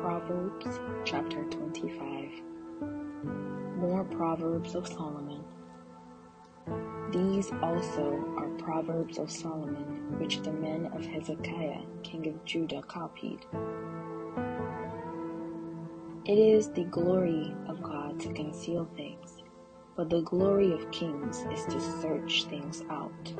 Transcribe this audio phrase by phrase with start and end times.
[0.00, 2.30] Proverbs chapter 25
[3.76, 5.44] More Proverbs of Solomon.
[7.12, 13.44] These also are Proverbs of Solomon, which the men of Hezekiah, king of Judah, copied.
[16.24, 19.42] It is the glory of God to conceal things,
[19.96, 23.34] but the glory of kings is to search things out.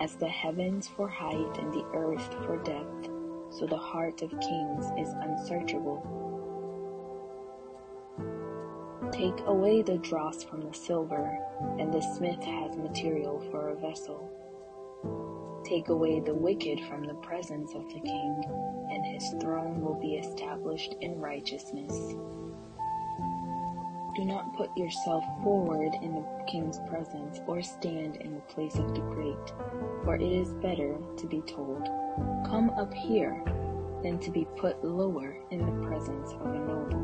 [0.00, 3.11] As the heavens for height and the earth for depth,
[3.58, 6.00] so the heart of kings is unsearchable.
[9.12, 11.38] Take away the dross from the silver,
[11.78, 14.30] and the smith has material for a vessel.
[15.64, 18.42] Take away the wicked from the presence of the king,
[18.90, 22.14] and his throne will be established in righteousness.
[24.14, 28.94] Do not put yourself forward in the king's presence, or stand in the place of
[28.94, 29.52] the great,
[30.04, 31.88] for it is better to be told,
[32.46, 33.42] Come up here,
[34.02, 36.98] than to be put lower in the presence of a noble.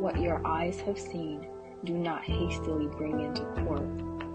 [0.00, 1.46] What your eyes have seen,
[1.84, 3.88] do not hastily bring into court,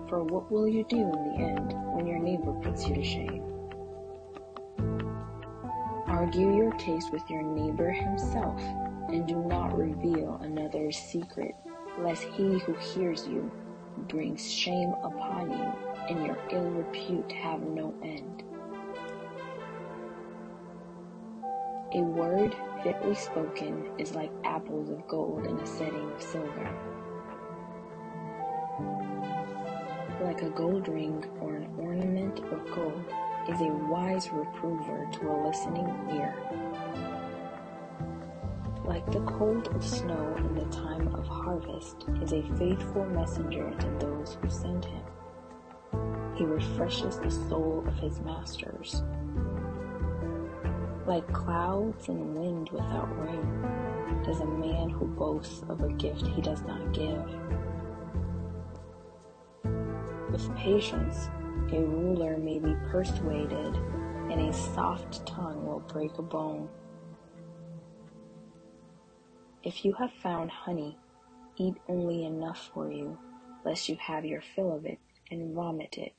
[0.08, 3.44] for what will you do in the end when your neighbor puts you to shame?
[6.08, 8.62] Argue your case with your neighbor himself,
[9.12, 11.56] and do not reveal another's secret,
[12.00, 13.52] lest he who hears you
[14.08, 15.74] brings shame upon you,
[16.10, 18.44] and your ill repute have no end.
[21.96, 26.70] A word fitly spoken is like apples of gold in a setting of silver.
[30.22, 33.04] Like a gold ring or an ornament of gold
[33.50, 36.36] is a wise reprover to a listening ear.
[38.90, 43.88] Like the cold of snow in the time of harvest is a faithful messenger to
[44.00, 45.04] those who send him.
[46.36, 49.04] He refreshes the soul of his masters.
[51.06, 56.42] Like clouds and wind without rain is a man who boasts of a gift he
[56.42, 57.30] does not give.
[60.32, 61.30] With patience,
[61.72, 63.76] a ruler may be persuaded,
[64.32, 66.68] and a soft tongue will break a bone.
[69.62, 70.98] If you have found honey,
[71.58, 73.18] eat only enough for you,
[73.66, 75.00] lest you have your fill of it
[75.30, 76.14] and vomit it.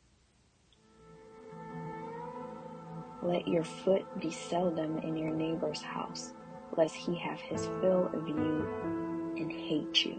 [3.23, 6.35] Let your foot be seldom in your neighbor's house,
[6.77, 10.19] lest he have his fill of you and hate you.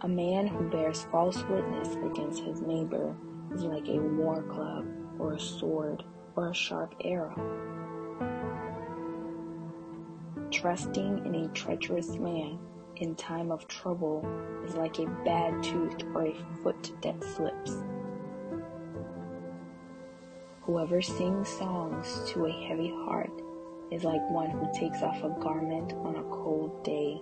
[0.00, 3.14] A man who bears false witness against his neighbor
[3.54, 4.86] is like a war club
[5.18, 6.02] or a sword
[6.36, 7.36] or a sharp arrow.
[10.62, 12.56] Trusting in a treacherous man
[12.94, 14.24] in time of trouble
[14.64, 17.82] is like a bad tooth or a foot that slips.
[20.60, 23.32] Whoever sings songs to a heavy heart
[23.90, 27.20] is like one who takes off a garment on a cold day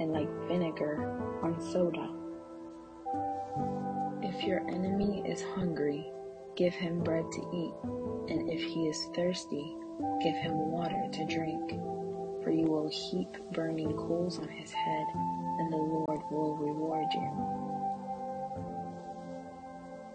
[0.00, 2.10] and like vinegar on soda.
[4.26, 6.10] If your enemy is hungry,
[6.56, 7.74] give him bread to eat,
[8.34, 9.76] and if he is thirsty,
[10.20, 11.74] give him water to drink.
[12.42, 17.62] For you will heap burning coals on his head, and the Lord will reward you.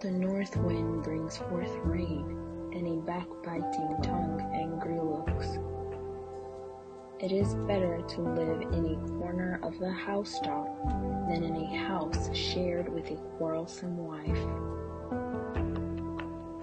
[0.01, 2.37] The north wind brings forth rain
[2.73, 5.57] and a backbiting tongue angry looks.
[7.19, 10.67] It is better to live in a corner of the housetop
[11.27, 14.45] than in a house shared with a quarrelsome wife.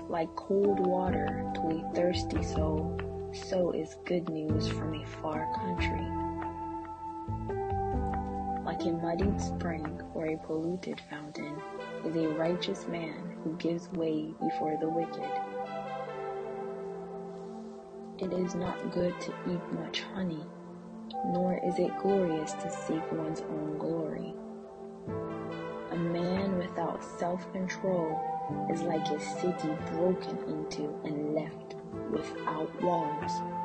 [0.09, 2.97] Like cold water to a thirsty soul,
[3.35, 6.07] so is good news from a far country.
[8.65, 11.61] Like a muddied spring or a polluted fountain
[12.05, 15.31] is a righteous man who gives way before the wicked.
[18.19, 20.45] It is not good to eat much honey,
[21.27, 24.35] nor is it glorious to seek one's own glory.
[25.91, 28.21] A man without self control
[28.73, 31.74] is like a city broken into and left
[32.11, 33.64] without walls.